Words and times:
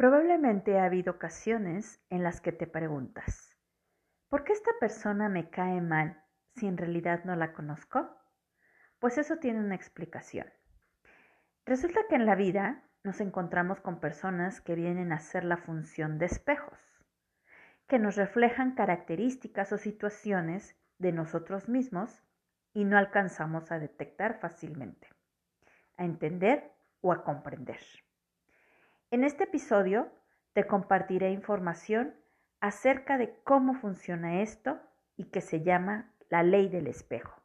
Probablemente 0.00 0.78
ha 0.78 0.84
habido 0.84 1.12
ocasiones 1.12 2.02
en 2.08 2.22
las 2.22 2.40
que 2.40 2.52
te 2.52 2.66
preguntas, 2.66 3.54
¿por 4.30 4.44
qué 4.44 4.54
esta 4.54 4.70
persona 4.80 5.28
me 5.28 5.50
cae 5.50 5.82
mal 5.82 6.24
si 6.56 6.66
en 6.66 6.78
realidad 6.78 7.24
no 7.24 7.36
la 7.36 7.52
conozco? 7.52 8.10
Pues 8.98 9.18
eso 9.18 9.36
tiene 9.36 9.60
una 9.60 9.74
explicación. 9.74 10.46
Resulta 11.66 12.00
que 12.08 12.14
en 12.14 12.24
la 12.24 12.34
vida 12.34 12.82
nos 13.04 13.20
encontramos 13.20 13.82
con 13.82 14.00
personas 14.00 14.62
que 14.62 14.74
vienen 14.74 15.12
a 15.12 15.16
hacer 15.16 15.44
la 15.44 15.58
función 15.58 16.16
de 16.16 16.24
espejos, 16.24 16.80
que 17.86 17.98
nos 17.98 18.16
reflejan 18.16 18.74
características 18.74 19.70
o 19.70 19.76
situaciones 19.76 20.78
de 20.96 21.12
nosotros 21.12 21.68
mismos 21.68 22.24
y 22.72 22.86
no 22.86 22.96
alcanzamos 22.96 23.70
a 23.70 23.78
detectar 23.78 24.40
fácilmente, 24.40 25.08
a 25.98 26.06
entender 26.06 26.72
o 27.02 27.12
a 27.12 27.22
comprender. 27.22 27.80
En 29.12 29.24
este 29.24 29.42
episodio 29.42 30.06
te 30.52 30.68
compartiré 30.68 31.32
información 31.32 32.14
acerca 32.60 33.18
de 33.18 33.34
cómo 33.42 33.74
funciona 33.74 34.40
esto 34.40 34.78
y 35.16 35.24
que 35.30 35.40
se 35.40 35.62
llama 35.62 36.12
la 36.28 36.44
ley 36.44 36.68
del 36.68 36.86
espejo, 36.86 37.42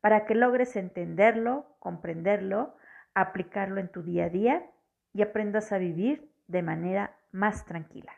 para 0.00 0.24
que 0.24 0.36
logres 0.36 0.76
entenderlo, 0.76 1.66
comprenderlo, 1.80 2.76
aplicarlo 3.12 3.80
en 3.80 3.88
tu 3.88 4.04
día 4.04 4.26
a 4.26 4.28
día 4.28 4.70
y 5.12 5.22
aprendas 5.22 5.72
a 5.72 5.78
vivir 5.78 6.30
de 6.46 6.62
manera 6.62 7.16
más 7.32 7.64
tranquila. 7.64 8.12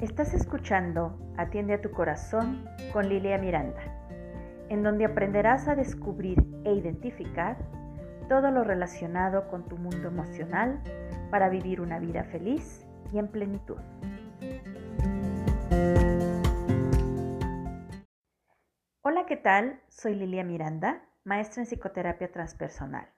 Estás 0.00 0.34
escuchando 0.34 1.34
Atiende 1.36 1.74
a 1.74 1.80
tu 1.80 1.92
corazón 1.92 2.64
con 2.92 3.08
Lilia 3.08 3.38
Miranda 3.38 3.97
en 4.68 4.82
donde 4.82 5.04
aprenderás 5.04 5.68
a 5.68 5.74
descubrir 5.74 6.38
e 6.64 6.72
identificar 6.74 7.56
todo 8.28 8.50
lo 8.50 8.64
relacionado 8.64 9.48
con 9.48 9.66
tu 9.68 9.76
mundo 9.76 10.08
emocional 10.08 10.82
para 11.30 11.48
vivir 11.48 11.80
una 11.80 11.98
vida 11.98 12.24
feliz 12.24 12.86
y 13.12 13.18
en 13.18 13.28
plenitud. 13.28 13.78
Hola, 19.02 19.24
¿qué 19.26 19.36
tal? 19.36 19.80
Soy 19.88 20.14
Lilia 20.14 20.44
Miranda, 20.44 21.02
maestra 21.24 21.62
en 21.62 21.66
psicoterapia 21.66 22.30
transpersonal. 22.30 23.08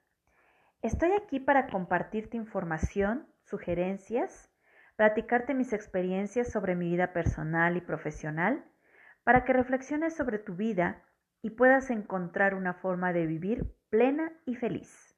Estoy 0.83 1.13
aquí 1.13 1.41
para 1.41 1.67
compartirte 1.67 2.37
información, 2.37 3.27
sugerencias, 3.43 4.51
platicarte 4.95 5.55
mis 5.55 5.73
experiencias 5.73 6.51
sobre 6.53 6.77
mi 6.77 6.91
vida 6.91 7.13
personal 7.13 7.77
y 7.77 7.81
profesional, 7.81 8.65
para 9.25 9.45
que 9.45 9.53
reflexiones 9.53 10.17
sobre 10.17 10.39
tu 10.39 10.55
vida 10.55 11.03
y 11.43 11.51
puedas 11.51 11.91
encontrar 11.91 12.55
una 12.55 12.75
forma 12.75 13.13
de 13.13 13.27
vivir 13.27 13.75
plena 13.89 14.33
y 14.47 14.57
feliz. 14.57 15.17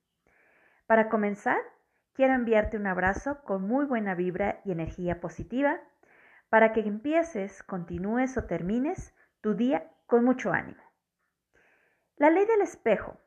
Para 0.87 1.09
comenzar, 1.09 1.59
quiero 2.13 2.35
enviarte 2.35 2.77
un 2.77 2.87
abrazo 2.87 3.43
con 3.45 3.63
muy 3.63 3.87
buena 3.87 4.15
vibra 4.15 4.61
y 4.65 4.73
energía 4.73 5.21
positiva 5.21 5.81
para 6.49 6.73
que 6.73 6.81
empieces, 6.81 7.63
continúes 7.63 8.37
o 8.37 8.45
termines 8.45 9.15
tu 9.41 9.55
día 9.55 9.91
con 10.07 10.25
mucho 10.25 10.53
ánimo. 10.53 10.83
La 12.17 12.31
ley 12.31 12.45
del 12.47 12.61
espejo 12.61 13.19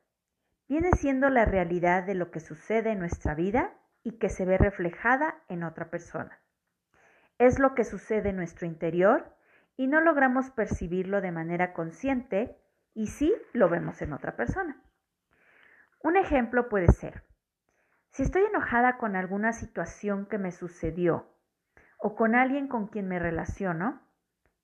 viene 0.67 0.91
siendo 0.91 1.29
la 1.29 1.45
realidad 1.45 2.03
de 2.03 2.15
lo 2.15 2.31
que 2.31 2.39
sucede 2.39 2.91
en 2.91 2.99
nuestra 2.99 3.33
vida 3.35 3.73
y 4.03 4.19
que 4.19 4.29
se 4.29 4.45
ve 4.45 4.57
reflejada 4.57 5.43
en 5.49 5.63
otra 5.63 5.89
persona. 5.89 6.39
Es 7.37 7.59
lo 7.59 7.73
que 7.75 7.83
sucede 7.83 8.29
en 8.29 8.37
nuestro 8.37 8.67
interior 8.67 9.35
y 9.75 9.87
no 9.87 9.99
logramos 10.01 10.51
percibirlo 10.51 11.21
de 11.21 11.31
manera 11.31 11.73
consciente 11.73 12.57
y 12.95 13.07
sí 13.07 13.31
lo 13.53 13.69
vemos 13.69 14.01
en 14.01 14.13
otra 14.13 14.35
persona. 14.35 14.81
Un 16.01 16.15
ejemplo 16.15 16.69
puede 16.69 16.91
ser, 16.91 17.23
si 18.09 18.23
estoy 18.23 18.43
enojada 18.43 18.97
con 18.97 19.15
alguna 19.15 19.51
situación 19.51 20.25
que 20.25 20.37
me 20.37 20.51
sucedió 20.51 21.27
o 21.99 22.15
con 22.15 22.33
alguien 22.33 22.67
con 22.67 22.87
quien 22.87 23.07
me 23.07 23.19
relaciono, 23.19 24.01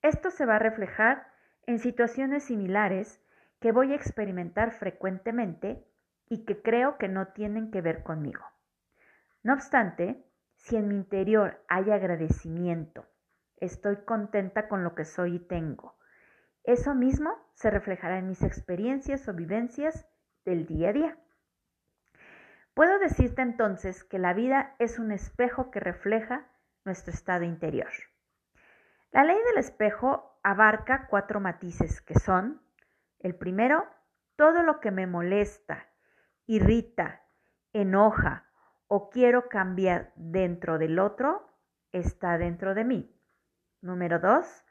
esto 0.00 0.30
se 0.30 0.46
va 0.46 0.56
a 0.56 0.58
reflejar 0.58 1.26
en 1.66 1.78
situaciones 1.78 2.44
similares 2.44 3.20
que 3.60 3.72
voy 3.72 3.92
a 3.92 3.96
experimentar 3.96 4.72
frecuentemente 4.72 5.86
y 6.28 6.44
que 6.44 6.62
creo 6.62 6.96
que 6.96 7.08
no 7.08 7.28
tienen 7.28 7.70
que 7.70 7.82
ver 7.82 8.02
conmigo. 8.02 8.44
No 9.42 9.52
obstante, 9.52 10.24
si 10.56 10.76
en 10.76 10.88
mi 10.88 10.94
interior 10.94 11.62
hay 11.68 11.90
agradecimiento, 11.90 13.06
estoy 13.58 13.96
contenta 14.04 14.68
con 14.68 14.82
lo 14.82 14.94
que 14.94 15.04
soy 15.04 15.36
y 15.36 15.38
tengo, 15.40 15.96
eso 16.64 16.94
mismo 16.94 17.34
se 17.54 17.70
reflejará 17.70 18.18
en 18.18 18.28
mis 18.28 18.42
experiencias 18.42 19.28
o 19.28 19.34
vivencias 19.34 20.06
del 20.44 20.66
día 20.66 20.90
a 20.90 20.92
día. 20.92 21.18
Puedo 22.74 22.98
decirte 22.98 23.42
entonces 23.42 24.04
que 24.04 24.18
la 24.18 24.32
vida 24.32 24.74
es 24.78 24.98
un 24.98 25.12
espejo 25.12 25.70
que 25.70 25.80
refleja 25.80 26.46
nuestro 26.84 27.12
estado 27.12 27.44
interior. 27.44 27.90
La 29.10 29.24
ley 29.24 29.36
del 29.48 29.58
espejo 29.58 30.38
abarca 30.42 31.06
cuatro 31.08 31.38
matices 31.38 32.00
que 32.00 32.18
son, 32.18 32.62
el 33.18 33.34
primero, 33.34 33.86
todo 34.36 34.62
lo 34.62 34.80
que 34.80 34.90
me 34.90 35.06
molesta, 35.06 35.86
irrita, 36.46 37.22
enoja 37.72 38.46
o 38.86 39.10
quiero 39.10 39.48
cambiar 39.48 40.12
dentro 40.16 40.78
del 40.78 40.98
otro 40.98 41.46
está 41.92 42.38
dentro 42.38 42.74
de 42.74 42.84
mí. 42.84 43.14
Número 43.80 44.18
dos, 44.18 44.64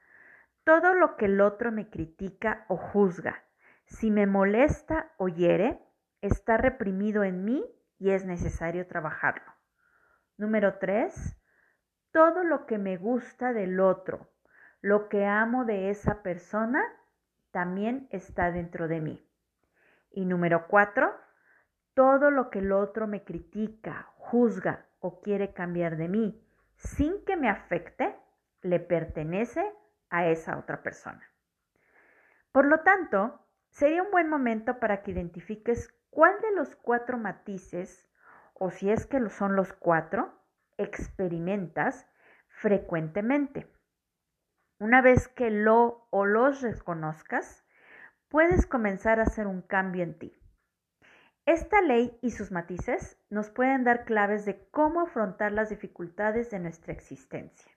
todo 0.63 0.93
lo 0.93 1.17
que 1.17 1.25
el 1.25 1.41
otro 1.41 1.71
me 1.71 1.89
critica 1.89 2.65
o 2.67 2.77
juzga, 2.77 3.43
si 3.85 4.11
me 4.11 4.27
molesta 4.27 5.11
o 5.17 5.27
hiere, 5.27 5.79
está 6.21 6.57
reprimido 6.57 7.23
en 7.23 7.43
mí 7.43 7.65
y 7.97 8.11
es 8.11 8.25
necesario 8.25 8.87
trabajarlo. 8.87 9.51
Número 10.37 10.77
tres, 10.77 11.37
todo 12.11 12.43
lo 12.43 12.65
que 12.65 12.77
me 12.77 12.97
gusta 12.97 13.53
del 13.53 13.79
otro, 13.79 14.31
lo 14.81 15.09
que 15.09 15.25
amo 15.25 15.65
de 15.65 15.89
esa 15.89 16.23
persona, 16.23 16.81
también 17.51 18.07
está 18.11 18.51
dentro 18.51 18.87
de 18.87 19.01
mí. 19.01 19.27
Y 20.09 20.25
número 20.25 20.67
cuatro, 20.67 21.13
todo 21.93 22.31
lo 22.31 22.49
que 22.49 22.59
el 22.59 22.71
otro 22.71 23.07
me 23.07 23.23
critica, 23.23 24.11
juzga 24.15 24.85
o 24.99 25.21
quiere 25.21 25.53
cambiar 25.53 25.97
de 25.97 26.07
mí, 26.07 26.47
sin 26.75 27.23
que 27.25 27.35
me 27.35 27.49
afecte, 27.49 28.15
le 28.61 28.79
pertenece 28.79 29.63
a 30.11 30.27
esa 30.27 30.59
otra 30.59 30.83
persona. 30.83 31.27
Por 32.51 32.65
lo 32.65 32.81
tanto, 32.81 33.47
sería 33.69 34.03
un 34.03 34.11
buen 34.11 34.29
momento 34.29 34.79
para 34.79 35.01
que 35.01 35.11
identifiques 35.11 35.91
cuál 36.11 36.39
de 36.41 36.51
los 36.51 36.75
cuatro 36.75 37.17
matices, 37.17 38.07
o 38.53 38.69
si 38.69 38.91
es 38.91 39.07
que 39.07 39.27
son 39.29 39.55
los 39.55 39.73
cuatro, 39.73 40.37
experimentas 40.77 42.07
frecuentemente. 42.49 43.67
Una 44.79 45.01
vez 45.01 45.27
que 45.29 45.49
lo 45.49 46.07
o 46.11 46.25
los 46.25 46.61
reconozcas, 46.61 47.65
puedes 48.27 48.65
comenzar 48.65 49.19
a 49.19 49.23
hacer 49.23 49.47
un 49.47 49.61
cambio 49.61 50.03
en 50.03 50.17
ti. 50.19 50.37
Esta 51.45 51.81
ley 51.81 52.17
y 52.21 52.31
sus 52.31 52.51
matices 52.51 53.17
nos 53.29 53.49
pueden 53.49 53.83
dar 53.83 54.05
claves 54.05 54.45
de 54.45 54.67
cómo 54.69 55.01
afrontar 55.01 55.51
las 55.51 55.69
dificultades 55.69 56.51
de 56.51 56.59
nuestra 56.59 56.93
existencia. 56.93 57.71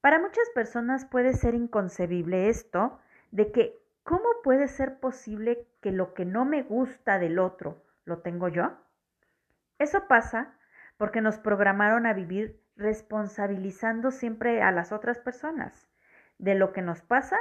Para 0.00 0.20
muchas 0.20 0.48
personas 0.54 1.04
puede 1.04 1.32
ser 1.32 1.54
inconcebible 1.54 2.48
esto 2.48 3.00
de 3.30 3.50
que 3.50 3.78
¿cómo 4.04 4.28
puede 4.44 4.68
ser 4.68 5.00
posible 5.00 5.66
que 5.80 5.92
lo 5.92 6.14
que 6.14 6.24
no 6.24 6.44
me 6.44 6.62
gusta 6.62 7.18
del 7.18 7.38
otro 7.38 7.82
lo 8.04 8.18
tengo 8.18 8.48
yo? 8.48 8.72
Eso 9.78 10.06
pasa 10.08 10.54
porque 10.96 11.20
nos 11.20 11.38
programaron 11.38 12.06
a 12.06 12.12
vivir 12.12 12.60
responsabilizando 12.76 14.10
siempre 14.10 14.62
a 14.62 14.70
las 14.70 14.92
otras 14.92 15.18
personas 15.18 15.88
de 16.38 16.54
lo 16.54 16.72
que 16.72 16.82
nos 16.82 17.02
pasa 17.02 17.36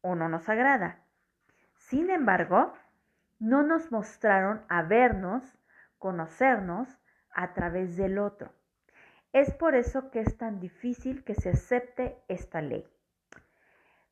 o 0.00 0.14
no 0.14 0.28
nos 0.28 0.48
agrada. 0.48 1.00
Sin 1.76 2.10
embargo, 2.10 2.74
no 3.40 3.62
nos 3.62 3.90
mostraron 3.90 4.62
a 4.68 4.82
vernos, 4.82 5.58
conocernos 5.98 6.88
a 7.32 7.54
través 7.54 7.96
del 7.96 8.18
otro. 8.18 8.52
Es 9.32 9.52
por 9.52 9.74
eso 9.74 10.10
que 10.10 10.20
es 10.20 10.36
tan 10.38 10.58
difícil 10.60 11.24
que 11.24 11.34
se 11.34 11.50
acepte 11.50 12.16
esta 12.28 12.62
ley. 12.62 12.86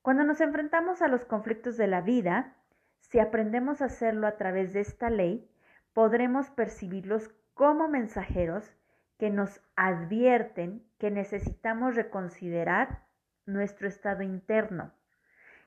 Cuando 0.02 0.24
nos 0.24 0.40
enfrentamos 0.40 1.02
a 1.02 1.08
los 1.08 1.24
conflictos 1.24 1.76
de 1.76 1.86
la 1.86 2.00
vida, 2.00 2.54
si 3.00 3.18
aprendemos 3.18 3.80
a 3.80 3.86
hacerlo 3.86 4.26
a 4.26 4.36
través 4.36 4.72
de 4.72 4.80
esta 4.80 5.10
ley, 5.10 5.50
podremos 5.92 6.50
percibirlos 6.50 7.30
como 7.54 7.88
mensajeros 7.88 8.76
que 9.18 9.30
nos 9.30 9.60
advierten 9.76 10.86
que 10.98 11.10
necesitamos 11.10 11.94
reconsiderar 11.94 13.06
nuestro 13.46 13.88
estado 13.88 14.22
interno. 14.22 14.92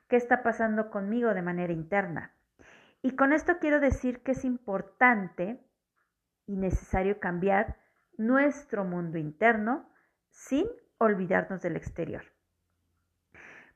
¿Qué 0.08 0.16
está 0.16 0.44
pasando 0.44 0.90
conmigo 0.92 1.34
de 1.34 1.42
manera 1.42 1.74
interna? 1.74 2.34
Y 3.02 3.16
con 3.16 3.34
esto 3.34 3.58
quiero 3.60 3.80
decir 3.80 4.22
que 4.22 4.34
es 4.34 4.46
importante 4.46 5.60
y 6.46 6.58
necesario 6.58 7.20
cambiar 7.20 7.78
nuestro 8.20 8.84
mundo 8.84 9.18
interno 9.18 9.90
sin 10.30 10.68
olvidarnos 10.98 11.62
del 11.62 11.78
exterior. 11.78 12.24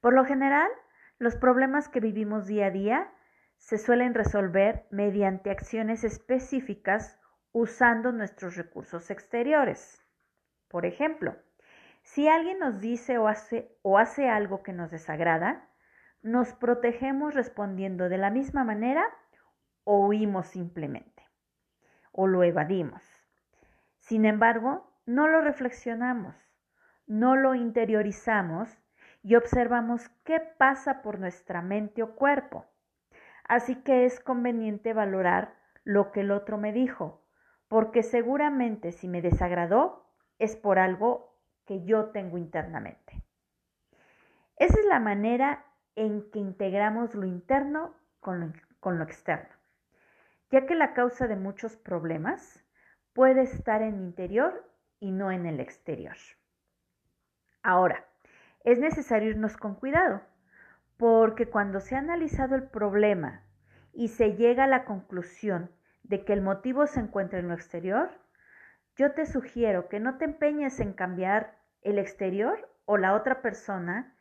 Por 0.02 0.14
lo 0.14 0.26
general, 0.26 0.70
los 1.18 1.38
problemas 1.38 1.88
que 1.88 2.02
vivimos 2.02 2.46
día 2.46 2.66
a 2.66 2.72
día 2.72 3.14
se 3.58 3.78
suelen 3.78 4.14
resolver 4.14 4.86
mediante 4.92 5.50
acciones 5.50 6.04
específicas 6.04 7.18
usando 7.54 8.12
nuestros 8.12 8.58
recursos 8.58 9.10
exteriores. 9.10 10.06
Por 10.68 10.86
ejemplo, 10.86 11.38
si 12.02 12.28
alguien 12.28 12.60
nos 12.60 12.82
dice 12.82 13.18
o 13.18 13.30
hace, 13.30 13.78
o 13.82 13.98
hace 13.98 14.28
algo 14.28 14.62
que 14.62 14.74
nos 14.74 14.92
desagrada, 14.92 15.70
nos 16.22 16.52
protegemos 16.52 17.34
respondiendo 17.34 18.10
de 18.10 18.18
la 18.18 18.30
misma 18.30 18.66
manera 18.66 19.06
o 19.86 20.06
huimos 20.08 20.48
simplemente 20.48 21.24
o 22.12 22.28
lo 22.28 22.44
evadimos. 22.44 23.13
Sin 24.14 24.26
embargo, 24.26 24.86
no 25.08 25.28
lo 25.28 25.42
reflexionamos, 25.42 26.36
no 27.08 27.36
lo 27.36 27.56
interiorizamos 27.56 28.70
y 29.24 29.34
observamos 29.34 30.08
qué 30.24 30.40
pasa 30.40 31.02
por 31.02 31.18
nuestra 31.18 31.64
mente 31.64 32.04
o 32.04 32.14
cuerpo. 32.14 32.68
Así 33.44 33.74
que 33.78 34.06
es 34.06 34.20
conveniente 34.20 34.94
valorar 34.94 35.56
lo 35.84 36.12
que 36.12 36.20
el 36.20 36.30
otro 36.30 36.60
me 36.60 36.72
dijo, 36.72 37.26
porque 37.68 38.04
seguramente 38.04 38.92
si 38.92 39.08
me 39.08 39.24
desagradó 39.24 40.06
es 40.38 40.56
por 40.56 40.78
algo 40.78 41.36
que 41.66 41.84
yo 41.84 42.12
tengo 42.12 42.38
internamente. 42.38 43.26
Esa 44.58 44.80
es 44.80 44.86
la 44.86 45.00
manera 45.00 45.66
en 45.96 46.30
que 46.30 46.38
integramos 46.38 47.16
lo 47.16 47.26
interno 47.26 47.96
con 48.20 48.42
lo, 48.42 48.54
con 48.80 49.00
lo 49.00 49.06
externo, 49.06 49.56
ya 50.52 50.68
que 50.68 50.76
la 50.76 50.94
causa 50.94 51.26
de 51.26 51.36
muchos 51.36 51.78
problemas 51.78 52.63
puede 53.14 53.44
estar 53.44 53.82
en 53.82 53.96
el 53.96 54.02
interior 54.02 54.70
y 55.00 55.12
no 55.12 55.32
en 55.32 55.46
el 55.46 55.60
exterior. 55.60 56.16
Ahora, 57.62 58.06
es 58.64 58.80
necesario 58.80 59.30
irnos 59.30 59.58
con 59.58 59.76
cuidado, 59.76 60.22
porque 60.98 61.48
cuando 61.48 61.80
se 61.80 61.96
ha 61.96 62.00
analizado 62.00 62.56
el 62.56 62.64
problema 62.64 63.44
y 63.94 64.08
se 64.10 64.36
llega 64.36 64.66
a 64.66 64.68
la 64.68 64.86
conclusión 64.86 65.72
de 66.04 66.26
que 66.26 66.34
el 66.34 66.42
motivo 66.42 66.88
se 66.88 67.00
encuentra 67.00 67.40
en 67.40 67.48
lo 67.48 67.54
exterior, 67.54 68.10
yo 68.96 69.14
te 69.14 69.26
sugiero 69.26 69.90
que 69.90 70.00
no 70.00 70.18
te 70.18 70.26
empeñes 70.26 70.80
en 70.80 70.94
cambiar 70.94 71.58
el 71.82 72.00
exterior 72.00 72.70
o 72.86 72.98
la 72.98 73.16
otra 73.16 73.42
persona 73.42 74.16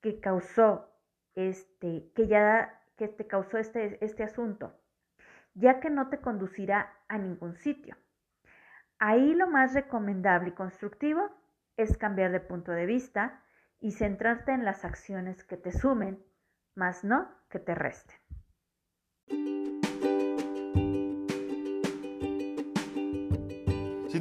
que 0.00 0.20
causó 0.20 0.90
este, 1.34 2.10
que 2.14 2.26
ya 2.26 2.80
que 2.96 3.08
te 3.08 3.26
causó 3.26 3.58
este, 3.58 4.04
este 4.04 4.22
asunto, 4.22 4.78
ya 5.54 5.80
que 5.80 5.90
no 5.90 6.08
te 6.08 6.18
conducirá 6.18 6.92
a 7.08 7.18
ningún 7.18 7.56
sitio. 7.56 7.96
Ahí 8.98 9.34
lo 9.34 9.46
más 9.46 9.74
recomendable 9.74 10.50
y 10.50 10.52
constructivo 10.52 11.30
es 11.76 11.98
cambiar 11.98 12.32
de 12.32 12.40
punto 12.40 12.72
de 12.72 12.86
vista 12.86 13.42
y 13.80 13.92
centrarte 13.92 14.52
en 14.52 14.64
las 14.64 14.84
acciones 14.84 15.44
que 15.44 15.56
te 15.56 15.72
sumen, 15.72 16.24
más 16.74 17.04
no 17.04 17.28
que 17.50 17.58
te 17.58 17.74
resten. 17.74 18.16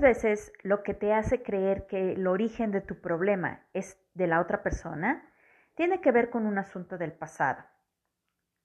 Veces 0.00 0.50
lo 0.62 0.82
que 0.82 0.94
te 0.94 1.12
hace 1.12 1.42
creer 1.42 1.86
que 1.86 2.12
el 2.12 2.26
origen 2.26 2.70
de 2.70 2.80
tu 2.80 3.02
problema 3.02 3.66
es 3.74 4.02
de 4.14 4.26
la 4.26 4.40
otra 4.40 4.62
persona 4.62 5.30
tiene 5.74 6.00
que 6.00 6.10
ver 6.10 6.30
con 6.30 6.46
un 6.46 6.56
asunto 6.56 6.96
del 6.96 7.12
pasado. 7.12 7.62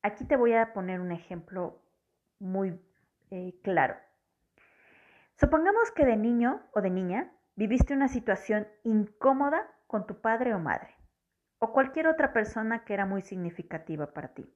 Aquí 0.01 0.23
te 0.23 0.37
voy 0.37 0.53
a 0.53 0.71
poner 0.71 1.01
un 1.01 1.11
ejemplo 1.11 1.81
muy 2.39 2.79
eh, 3.31 3.59
claro. 3.63 3.97
Supongamos 5.35 5.91
que 5.91 6.05
de 6.05 6.15
niño 6.15 6.61
o 6.73 6.79
de 6.79 6.89
niña 6.89 7.33
viviste 7.57 7.93
una 7.93 8.07
situación 8.07 8.65
incómoda 8.83 9.69
con 9.87 10.07
tu 10.07 10.21
padre 10.21 10.53
o 10.53 10.59
madre, 10.59 10.95
o 11.59 11.73
cualquier 11.73 12.07
otra 12.07 12.31
persona 12.31 12.85
que 12.85 12.93
era 12.93 13.05
muy 13.05 13.21
significativa 13.21 14.13
para 14.13 14.33
ti, 14.33 14.49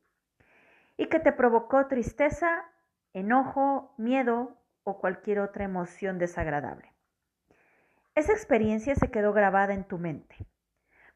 y 0.96 1.08
que 1.08 1.20
te 1.20 1.34
provocó 1.34 1.88
tristeza, 1.88 2.64
enojo, 3.12 3.94
miedo 3.98 4.58
o 4.89 5.00
cualquier 5.00 5.39
otra 5.39 5.65
emoción 5.65 6.18
desagradable. 6.18 6.94
Esa 8.15 8.33
experiencia 8.33 8.95
se 8.95 9.12
quedó 9.12 9.33
grabada 9.33 9.74
en 9.74 9.86
tu 9.86 9.97
mente. 9.97 10.36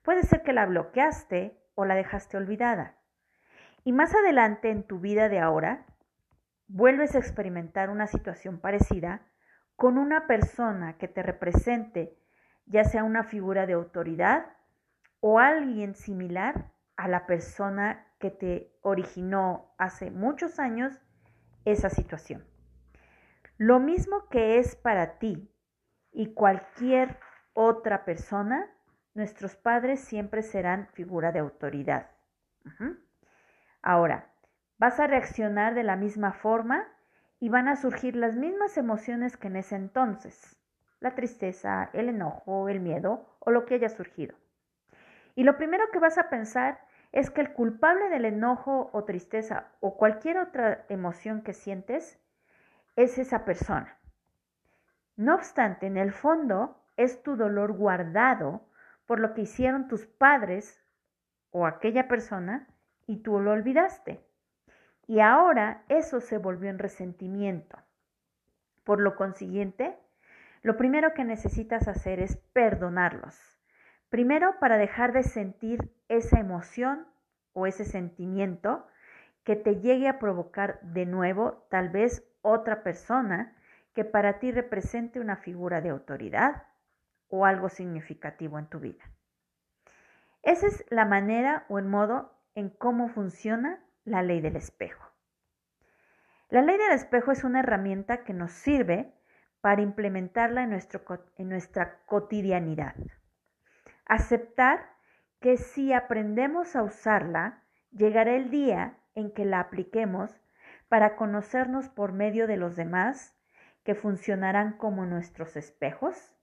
Puede 0.04 0.24
ser 0.24 0.44
que 0.44 0.54
la 0.54 0.66
bloqueaste 0.66 1.60
o 1.76 1.86
la 1.86 1.96
dejaste 1.96 2.38
olvidada. 2.38 2.96
Y 3.84 3.92
más 3.92 4.16
adelante 4.16 4.70
en 4.70 4.84
tu 4.84 5.00
vida 5.00 5.28
de 5.28 5.40
ahora, 5.40 5.86
vuelves 6.68 7.16
a 7.16 7.20
experimentar 7.20 7.90
una 7.90 8.08
situación 8.08 8.60
parecida 8.60 9.22
con 9.76 9.98
una 9.98 10.28
persona 10.28 10.98
que 10.98 11.08
te 11.08 11.24
represente, 11.24 12.18
ya 12.66 12.84
sea 12.84 13.04
una 13.04 13.24
figura 13.24 13.66
de 13.66 13.74
autoridad 13.74 14.46
o 15.20 15.40
alguien 15.40 15.96
similar 15.96 16.72
a 16.96 17.08
la 17.08 17.26
persona 17.26 18.08
que 18.20 18.30
te 18.30 18.72
originó 18.82 19.74
hace 19.78 20.12
muchos 20.12 20.60
años 20.60 21.02
esa 21.66 21.90
situación. 21.90 22.46
Lo 23.66 23.80
mismo 23.80 24.28
que 24.28 24.60
es 24.60 24.76
para 24.76 25.20
ti 25.20 25.50
y 26.12 26.34
cualquier 26.34 27.18
otra 27.54 28.04
persona, 28.04 28.70
nuestros 29.14 29.56
padres 29.56 30.02
siempre 30.02 30.42
serán 30.42 30.90
figura 30.92 31.32
de 31.32 31.40
autoridad. 31.40 32.12
Ahora, 33.82 34.34
vas 34.80 35.00
a 35.00 35.08
reaccionar 35.08 35.76
de 35.76 35.84
la 35.84 35.96
misma 35.96 36.34
forma 36.34 36.86
y 37.40 37.48
van 37.48 37.70
a 37.70 37.78
surgir 37.78 38.18
las 38.18 38.36
mismas 38.36 38.76
emociones 38.76 39.38
que 39.38 39.48
en 39.48 39.56
ese 39.56 39.78
entonces, 39.78 40.60
la 41.00 41.16
tristeza, 41.16 41.90
el 41.94 42.10
enojo, 42.10 42.68
el 42.68 42.82
miedo 42.82 43.38
o 43.40 43.52
lo 43.52 43.66
que 43.66 43.76
haya 43.76 43.88
surgido. 43.88 44.36
Y 45.36 45.44
lo 45.44 45.56
primero 45.56 45.86
que 45.94 46.00
vas 46.00 46.18
a 46.18 46.30
pensar 46.30 46.82
es 47.14 47.30
que 47.30 47.40
el 47.40 47.54
culpable 47.54 48.10
del 48.10 48.26
enojo 48.26 48.90
o 48.92 49.06
tristeza 49.06 49.72
o 49.80 49.96
cualquier 49.96 50.40
otra 50.40 50.84
emoción 50.90 51.44
que 51.44 51.54
sientes 51.54 52.20
es 52.96 53.18
esa 53.18 53.46
persona. 53.46 53.98
No 55.16 55.36
obstante, 55.36 55.88
en 55.88 55.98
el 55.98 56.12
fondo 56.12 56.84
es 56.98 57.22
tu 57.24 57.36
dolor 57.36 57.74
guardado 57.74 58.68
por 59.06 59.20
lo 59.20 59.34
que 59.34 59.42
hicieron 59.42 59.88
tus 59.88 60.06
padres 60.06 60.84
o 61.52 61.66
aquella 61.68 62.08
persona 62.08 62.68
y 63.06 63.18
tú 63.18 63.40
lo 63.40 63.52
olvidaste. 63.52 64.26
Y 65.08 65.20
ahora 65.20 65.84
eso 65.90 66.22
se 66.22 66.38
volvió 66.38 66.70
en 66.70 66.80
resentimiento. 66.80 67.78
Por 68.84 69.00
lo 69.00 69.16
consiguiente, 69.16 69.98
lo 70.62 70.78
primero 70.78 71.14
que 71.14 71.26
necesitas 71.26 71.88
hacer 71.88 72.20
es 72.20 72.38
perdonarlos. 72.54 73.38
Primero 74.10 74.60
para 74.60 74.78
dejar 74.78 75.12
de 75.12 75.24
sentir 75.24 75.92
esa 76.08 76.40
emoción 76.40 77.08
o 77.54 77.68
ese 77.68 77.86
sentimiento 77.86 78.88
que 79.44 79.56
te 79.56 79.82
llegue 79.82 80.08
a 80.08 80.20
provocar 80.20 80.80
de 80.82 81.06
nuevo 81.06 81.66
tal 81.70 81.90
vez 81.90 82.24
otra 82.44 82.84
persona 82.84 83.56
que 83.96 84.06
para 84.06 84.38
ti 84.38 84.52
represente 84.52 85.20
una 85.20 85.38
figura 85.38 85.82
de 85.82 85.90
autoridad 85.90 86.64
o 87.30 87.48
algo 87.48 87.70
significativo 87.70 88.60
en 88.60 88.68
tu 88.68 88.80
vida. 88.80 89.04
Esa 90.44 90.68
es 90.68 90.86
la 90.90 91.06
manera 91.06 91.66
o 91.70 91.80
el 91.80 91.86
modo 91.86 92.38
en 92.54 92.70
cómo 92.70 93.08
funciona 93.08 93.84
la 94.04 94.22
ley 94.22 94.42
del 94.42 94.56
espejo. 94.56 95.10
La 96.50 96.62
ley 96.62 96.78
del 96.78 96.92
espejo 96.92 97.32
es 97.32 97.44
una 97.44 97.62
herramienta 97.62 98.24
que 98.24 98.34
nos 98.34 98.52
sirve 98.52 99.14
para 99.62 99.82
implementarla 99.82 100.64
en, 100.64 100.72
nuestro, 100.72 101.02
en 101.38 101.50
nuestra 101.50 102.00
cotidianidad. 102.06 102.94
Aceptar 104.06 104.94
que 105.40 105.58
si 105.58 105.94
aprendemos 105.94 106.76
a 106.76 106.84
usarla, 106.84 107.64
llegará 107.92 108.36
el 108.36 108.50
día 108.50 108.98
en 109.16 109.32
que 109.32 109.46
la 109.46 109.62
apliquemos 109.62 110.43
para 110.94 111.16
conocernos 111.16 111.90
por 111.90 112.12
medio 112.12 112.46
de 112.46 112.56
los 112.56 112.76
demás 112.76 113.36
que 113.84 113.96
funcionarán 113.96 114.74
como 114.74 115.08
nuestros 115.08 115.56
espejos 115.56 116.36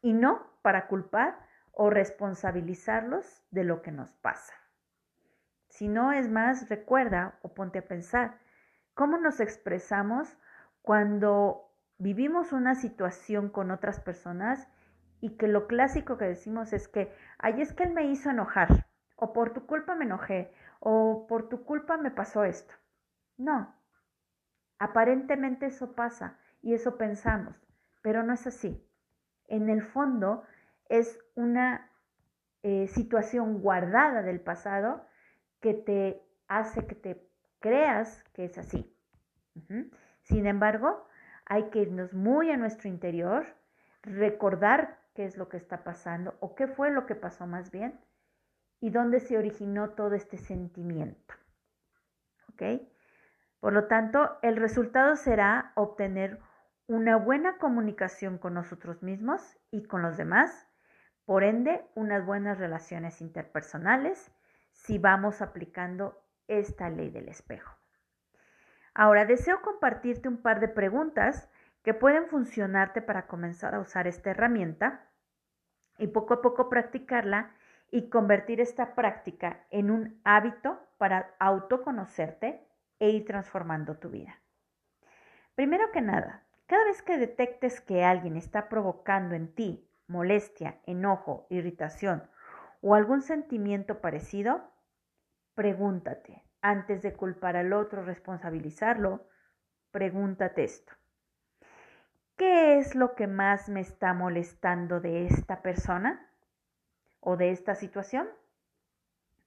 y 0.00 0.12
no 0.12 0.46
para 0.62 0.86
culpar 0.86 1.36
o 1.72 1.90
responsabilizarlos 1.90 3.42
de 3.50 3.64
lo 3.64 3.82
que 3.82 3.90
nos 3.90 4.14
pasa. 4.14 4.54
Si 5.66 5.88
no 5.88 6.12
es 6.12 6.30
más, 6.30 6.68
recuerda 6.68 7.40
o 7.42 7.54
ponte 7.54 7.80
a 7.80 7.88
pensar 7.88 8.38
cómo 8.94 9.18
nos 9.18 9.40
expresamos 9.40 10.38
cuando 10.80 11.68
vivimos 11.98 12.52
una 12.52 12.76
situación 12.76 13.48
con 13.48 13.72
otras 13.72 13.98
personas 13.98 14.68
y 15.20 15.30
que 15.30 15.48
lo 15.48 15.66
clásico 15.66 16.18
que 16.18 16.26
decimos 16.26 16.72
es 16.72 16.86
que, 16.86 17.12
ay, 17.38 17.62
es 17.62 17.72
que 17.72 17.82
él 17.82 17.94
me 17.94 18.04
hizo 18.04 18.30
enojar, 18.30 18.86
o 19.16 19.32
por 19.32 19.52
tu 19.52 19.66
culpa 19.66 19.96
me 19.96 20.04
enojé, 20.04 20.52
o 20.78 21.26
por 21.26 21.48
tu 21.48 21.64
culpa 21.64 21.96
me 21.96 22.12
pasó 22.12 22.44
esto. 22.44 22.72
No, 23.36 23.74
aparentemente 24.78 25.66
eso 25.66 25.94
pasa 25.94 26.38
y 26.62 26.74
eso 26.74 26.96
pensamos, 26.96 27.56
pero 28.02 28.22
no 28.22 28.32
es 28.32 28.46
así. 28.46 28.84
En 29.46 29.68
el 29.68 29.82
fondo 29.82 30.44
es 30.88 31.18
una 31.34 31.90
eh, 32.62 32.88
situación 32.88 33.60
guardada 33.60 34.22
del 34.22 34.40
pasado 34.40 35.06
que 35.60 35.74
te 35.74 36.22
hace 36.48 36.86
que 36.86 36.94
te 36.94 37.28
creas 37.60 38.24
que 38.32 38.44
es 38.44 38.58
así. 38.58 38.94
Sin 40.22 40.46
embargo, 40.46 41.06
hay 41.46 41.70
que 41.70 41.80
irnos 41.80 42.14
muy 42.14 42.50
a 42.50 42.56
nuestro 42.56 42.88
interior, 42.88 43.46
recordar 44.02 44.98
qué 45.14 45.24
es 45.24 45.36
lo 45.36 45.48
que 45.48 45.56
está 45.56 45.82
pasando 45.82 46.36
o 46.40 46.54
qué 46.54 46.68
fue 46.68 46.90
lo 46.90 47.06
que 47.06 47.16
pasó 47.16 47.46
más 47.46 47.70
bien 47.70 47.98
y 48.80 48.90
dónde 48.90 49.18
se 49.18 49.36
originó 49.36 49.90
todo 49.90 50.14
este 50.14 50.36
sentimiento. 50.36 51.34
¿Ok? 52.52 52.62
Por 53.60 53.72
lo 53.72 53.86
tanto, 53.86 54.38
el 54.42 54.56
resultado 54.56 55.16
será 55.16 55.72
obtener 55.74 56.38
una 56.86 57.16
buena 57.16 57.58
comunicación 57.58 58.38
con 58.38 58.54
nosotros 58.54 59.02
mismos 59.02 59.58
y 59.70 59.84
con 59.84 60.02
los 60.02 60.16
demás, 60.16 60.66
por 61.24 61.44
ende, 61.44 61.84
unas 61.94 62.24
buenas 62.24 62.58
relaciones 62.58 63.20
interpersonales 63.20 64.32
si 64.72 64.98
vamos 64.98 65.42
aplicando 65.42 66.24
esta 66.46 66.88
ley 66.88 67.10
del 67.10 67.28
espejo. 67.28 67.76
Ahora, 68.94 69.26
deseo 69.26 69.60
compartirte 69.60 70.28
un 70.28 70.38
par 70.38 70.60
de 70.60 70.68
preguntas 70.68 71.50
que 71.82 71.94
pueden 71.94 72.26
funcionarte 72.28 73.02
para 73.02 73.26
comenzar 73.26 73.74
a 73.74 73.80
usar 73.80 74.06
esta 74.06 74.30
herramienta 74.30 75.10
y 75.98 76.08
poco 76.08 76.34
a 76.34 76.42
poco 76.42 76.68
practicarla 76.68 77.50
y 77.90 78.08
convertir 78.08 78.60
esta 78.60 78.94
práctica 78.94 79.66
en 79.70 79.90
un 79.90 80.20
hábito 80.24 80.80
para 80.96 81.34
autoconocerte 81.38 82.67
e 82.98 83.10
ir 83.10 83.24
transformando 83.24 83.96
tu 83.96 84.10
vida. 84.10 84.40
Primero 85.54 85.90
que 85.92 86.00
nada, 86.00 86.44
cada 86.66 86.84
vez 86.84 87.02
que 87.02 87.18
detectes 87.18 87.80
que 87.80 88.04
alguien 88.04 88.36
está 88.36 88.68
provocando 88.68 89.34
en 89.34 89.54
ti 89.54 89.88
molestia, 90.06 90.80
enojo, 90.86 91.46
irritación 91.50 92.28
o 92.80 92.94
algún 92.94 93.22
sentimiento 93.22 94.00
parecido, 94.00 94.70
pregúntate, 95.54 96.44
antes 96.60 97.02
de 97.02 97.14
culpar 97.14 97.56
al 97.56 97.72
otro, 97.72 98.02
responsabilizarlo, 98.02 99.28
pregúntate 99.90 100.64
esto. 100.64 100.92
¿Qué 102.36 102.78
es 102.78 102.94
lo 102.94 103.14
que 103.14 103.26
más 103.26 103.68
me 103.68 103.80
está 103.80 104.14
molestando 104.14 105.00
de 105.00 105.26
esta 105.26 105.60
persona 105.60 106.30
o 107.20 107.36
de 107.36 107.50
esta 107.50 107.74
situación? 107.74 108.28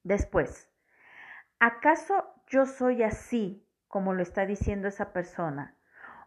Después, 0.04 0.70
¿acaso 1.60 2.34
yo 2.52 2.66
soy 2.66 3.02
así 3.02 3.66
como 3.88 4.14
lo 4.14 4.22
está 4.22 4.46
diciendo 4.46 4.90
esa 4.90 5.14
persona? 5.14 5.78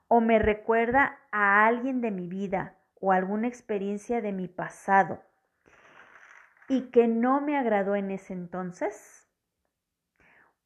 ¿O 0.08 0.22
me 0.22 0.38
recuerda 0.38 1.18
a 1.30 1.66
alguien 1.66 2.00
de 2.00 2.10
mi 2.10 2.28
vida 2.28 2.78
o 2.94 3.12
alguna 3.12 3.46
experiencia 3.46 4.22
de 4.22 4.32
mi 4.32 4.48
pasado 4.48 5.22
y 6.66 6.90
que 6.90 7.08
no 7.08 7.42
me 7.42 7.58
agradó 7.58 7.94
en 7.94 8.10
ese 8.10 8.32
entonces? 8.32 9.28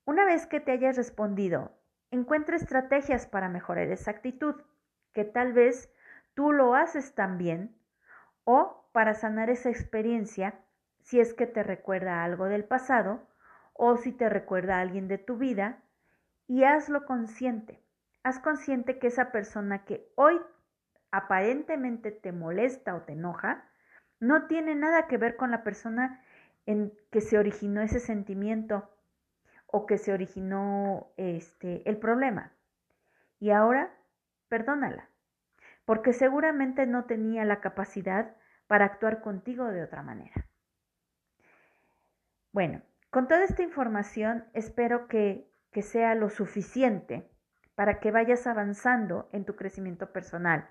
Una 0.04 0.24
vez 0.24 0.46
que 0.46 0.60
te 0.60 0.70
hayas 0.70 0.96
respondido, 0.96 1.72
encuentra 2.12 2.56
estrategias 2.56 3.26
para 3.26 3.48
mejorar 3.48 3.88
esa 3.88 4.12
actitud, 4.12 4.62
que 5.12 5.24
tal 5.24 5.52
vez 5.52 5.92
tú 6.34 6.52
lo 6.52 6.76
haces 6.76 7.16
también, 7.16 7.76
o 8.44 8.88
para 8.92 9.12
sanar 9.14 9.50
esa 9.50 9.70
experiencia 9.70 10.54
si 11.00 11.18
es 11.18 11.34
que 11.34 11.46
te 11.46 11.64
recuerda 11.64 12.22
algo 12.22 12.44
del 12.44 12.64
pasado 12.64 13.26
o 13.78 13.96
si 13.96 14.12
te 14.12 14.28
recuerda 14.28 14.76
a 14.76 14.80
alguien 14.80 15.06
de 15.06 15.18
tu 15.18 15.36
vida 15.38 15.78
y 16.48 16.64
hazlo 16.64 17.06
consciente. 17.06 17.80
Haz 18.24 18.40
consciente 18.40 18.98
que 18.98 19.06
esa 19.06 19.30
persona 19.30 19.84
que 19.84 20.12
hoy 20.16 20.38
aparentemente 21.12 22.10
te 22.10 22.32
molesta 22.32 22.96
o 22.96 23.02
te 23.02 23.12
enoja, 23.12 23.70
no 24.18 24.48
tiene 24.48 24.74
nada 24.74 25.06
que 25.06 25.16
ver 25.16 25.36
con 25.36 25.52
la 25.52 25.62
persona 25.62 26.22
en 26.66 26.92
que 27.12 27.20
se 27.20 27.38
originó 27.38 27.80
ese 27.80 28.00
sentimiento 28.00 28.90
o 29.66 29.86
que 29.86 29.96
se 29.96 30.12
originó 30.12 31.12
este 31.16 31.88
el 31.88 31.98
problema. 31.98 32.52
Y 33.38 33.50
ahora 33.50 33.94
perdónala, 34.48 35.08
porque 35.84 36.12
seguramente 36.12 36.84
no 36.84 37.04
tenía 37.04 37.44
la 37.44 37.60
capacidad 37.60 38.34
para 38.66 38.86
actuar 38.86 39.20
contigo 39.20 39.66
de 39.66 39.84
otra 39.84 40.02
manera. 40.02 40.46
Bueno, 42.50 42.82
con 43.10 43.26
toda 43.26 43.44
esta 43.44 43.62
información 43.62 44.44
espero 44.52 45.08
que, 45.08 45.50
que 45.72 45.82
sea 45.82 46.14
lo 46.14 46.28
suficiente 46.28 47.30
para 47.74 48.00
que 48.00 48.10
vayas 48.10 48.46
avanzando 48.46 49.28
en 49.32 49.44
tu 49.44 49.56
crecimiento 49.56 50.12
personal, 50.12 50.68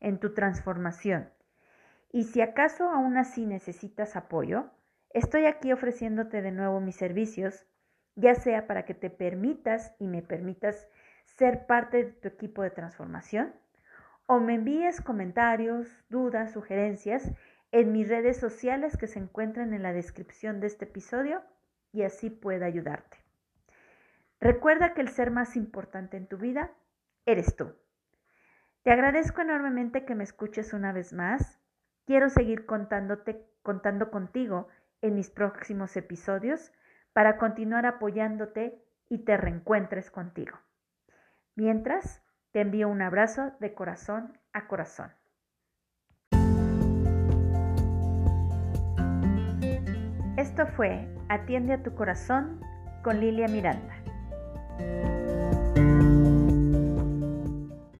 en 0.00 0.18
tu 0.18 0.34
transformación. 0.34 1.30
Y 2.12 2.24
si 2.24 2.40
acaso 2.40 2.90
aún 2.90 3.16
así 3.16 3.46
necesitas 3.46 4.16
apoyo, 4.16 4.70
estoy 5.10 5.46
aquí 5.46 5.72
ofreciéndote 5.72 6.42
de 6.42 6.50
nuevo 6.50 6.80
mis 6.80 6.96
servicios, 6.96 7.66
ya 8.16 8.34
sea 8.34 8.66
para 8.66 8.84
que 8.84 8.94
te 8.94 9.10
permitas 9.10 9.94
y 9.98 10.08
me 10.08 10.22
permitas 10.22 10.88
ser 11.24 11.66
parte 11.66 12.04
de 12.04 12.12
tu 12.12 12.28
equipo 12.28 12.62
de 12.62 12.70
transformación, 12.70 13.54
o 14.26 14.40
me 14.40 14.54
envíes 14.54 15.00
comentarios, 15.00 16.04
dudas, 16.08 16.52
sugerencias 16.52 17.32
en 17.72 17.92
mis 17.92 18.08
redes 18.08 18.36
sociales 18.36 18.96
que 18.96 19.06
se 19.06 19.20
encuentran 19.20 19.72
en 19.72 19.82
la 19.82 19.92
descripción 19.92 20.60
de 20.60 20.66
este 20.66 20.84
episodio 20.84 21.42
y 21.92 22.02
así 22.02 22.30
pueda 22.30 22.66
ayudarte. 22.66 23.18
Recuerda 24.40 24.94
que 24.94 25.02
el 25.02 25.08
ser 25.08 25.30
más 25.30 25.56
importante 25.56 26.16
en 26.16 26.26
tu 26.26 26.38
vida 26.38 26.70
eres 27.26 27.56
tú. 27.56 27.74
Te 28.82 28.90
agradezco 28.90 29.42
enormemente 29.42 30.04
que 30.04 30.14
me 30.14 30.24
escuches 30.24 30.72
una 30.72 30.92
vez 30.92 31.12
más. 31.12 31.60
Quiero 32.06 32.30
seguir 32.30 32.64
contándote, 32.64 33.46
contando 33.62 34.10
contigo 34.10 34.68
en 35.02 35.14
mis 35.14 35.30
próximos 35.30 35.96
episodios 35.96 36.72
para 37.12 37.36
continuar 37.36 37.84
apoyándote 37.84 38.82
y 39.08 39.24
te 39.24 39.36
reencuentres 39.36 40.10
contigo. 40.10 40.58
Mientras, 41.56 42.22
te 42.52 42.60
envío 42.62 42.88
un 42.88 43.02
abrazo 43.02 43.52
de 43.60 43.74
corazón 43.74 44.38
a 44.52 44.66
corazón. 44.66 45.12
Esto 50.36 50.66
fue 50.68 51.06
Atiende 51.30 51.74
a 51.74 51.82
tu 51.84 51.94
corazón 51.94 52.58
con 53.04 53.20
Lilia 53.20 53.46
Miranda. 53.46 53.94